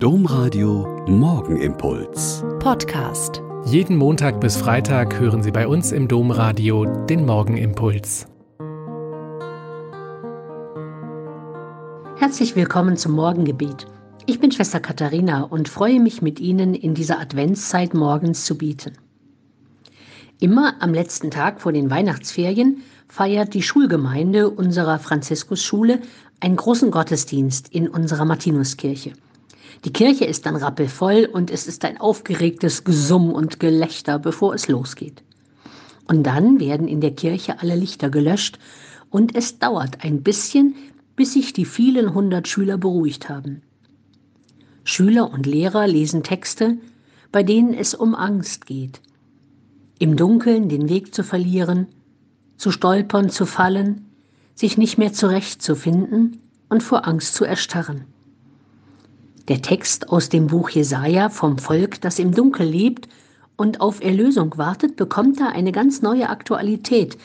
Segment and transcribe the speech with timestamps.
[0.00, 2.44] Domradio Morgenimpuls.
[2.60, 3.42] Podcast.
[3.64, 8.28] Jeden Montag bis Freitag hören Sie bei uns im Domradio den Morgenimpuls.
[12.16, 13.88] Herzlich willkommen zum Morgengebet.
[14.26, 18.92] Ich bin Schwester Katharina und freue mich mit Ihnen in dieser Adventszeit morgens zu bieten.
[20.38, 25.98] Immer am letzten Tag vor den Weihnachtsferien feiert die Schulgemeinde unserer Franziskusschule
[26.38, 29.14] einen großen Gottesdienst in unserer Martinuskirche.
[29.84, 34.68] Die Kirche ist dann rappelvoll und es ist ein aufgeregtes Gesumm und Gelächter, bevor es
[34.68, 35.22] losgeht.
[36.06, 38.58] Und dann werden in der Kirche alle Lichter gelöscht
[39.10, 40.74] und es dauert ein bisschen,
[41.16, 43.62] bis sich die vielen hundert Schüler beruhigt haben.
[44.84, 46.78] Schüler und Lehrer lesen Texte,
[47.30, 49.00] bei denen es um Angst geht.
[49.98, 51.88] Im Dunkeln den Weg zu verlieren,
[52.56, 54.06] zu stolpern, zu fallen,
[54.54, 58.06] sich nicht mehr zurechtzufinden und vor Angst zu erstarren.
[59.48, 63.08] Der Text aus dem Buch Jesaja vom Volk, das im Dunkel lebt
[63.56, 67.16] und auf Erlösung wartet, bekommt da eine ganz neue Aktualität.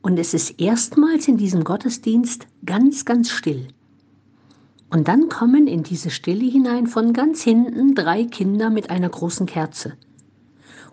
[0.00, 3.66] Und es ist erstmals in diesem Gottesdienst ganz, ganz still.
[4.90, 9.46] Und dann kommen in diese Stille hinein von ganz hinten drei Kinder mit einer großen
[9.46, 9.94] Kerze.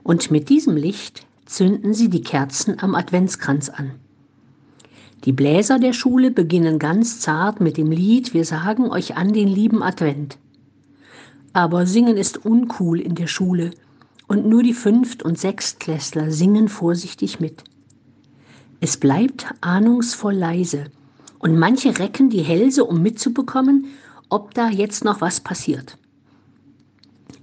[0.01, 3.91] Und mit diesem Licht zünden sie die Kerzen am Adventskranz an.
[5.25, 9.47] Die Bläser der Schule beginnen ganz zart mit dem Lied Wir sagen euch an den
[9.47, 10.39] lieben Advent.
[11.53, 13.71] Aber Singen ist uncool in der Schule
[14.27, 17.63] und nur die Fünft- und Sechstklässler singen vorsichtig mit.
[18.81, 20.85] Es bleibt ahnungsvoll leise
[21.37, 23.85] und manche recken die Hälse, um mitzubekommen,
[24.29, 25.97] ob da jetzt noch was passiert.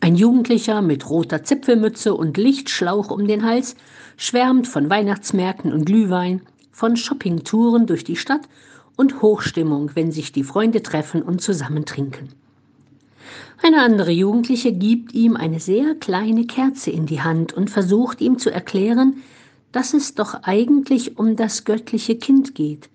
[0.00, 3.76] Ein Jugendlicher mit roter Zipfelmütze und Lichtschlauch um den Hals
[4.16, 8.48] schwärmt von Weihnachtsmärkten und Glühwein, von Shoppingtouren durch die Stadt
[8.96, 12.30] und Hochstimmung, wenn sich die Freunde treffen und zusammen trinken.
[13.62, 18.38] Eine andere Jugendliche gibt ihm eine sehr kleine Kerze in die Hand und versucht ihm
[18.38, 19.22] zu erklären,
[19.72, 22.88] dass es doch eigentlich um das göttliche Kind geht,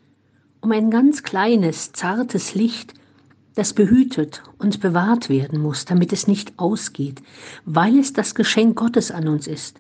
[0.62, 2.94] um ein ganz kleines, zartes Licht,
[3.56, 7.22] das behütet und bewahrt werden muss, damit es nicht ausgeht,
[7.64, 9.78] weil es das Geschenk Gottes an uns ist.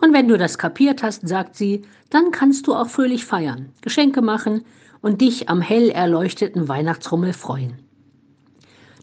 [0.00, 4.22] Und wenn du das kapiert hast, sagt sie, dann kannst du auch fröhlich feiern, Geschenke
[4.22, 4.64] machen
[5.00, 7.74] und dich am hell erleuchteten Weihnachtsrummel freuen.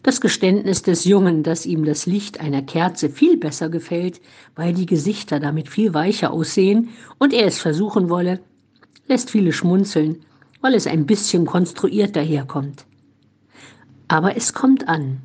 [0.02, 4.20] Das Geständnis des Jungen, dass ihm das Licht einer Kerze viel besser gefällt,
[4.56, 6.88] weil die Gesichter damit viel weicher aussehen
[7.18, 8.40] und er es versuchen wolle,
[9.08, 10.24] lässt viele schmunzeln,
[10.62, 12.86] weil es ein bisschen konstruiert daherkommt.
[14.08, 15.20] Aber es kommt an.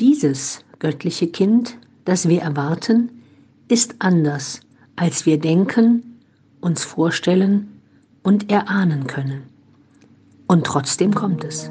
[0.00, 3.22] Dieses göttliche Kind, das wir erwarten,
[3.68, 4.60] ist anders,
[4.96, 6.18] als wir denken,
[6.60, 7.80] uns vorstellen
[8.22, 9.44] und erahnen können.
[10.48, 11.70] Und trotzdem kommt es.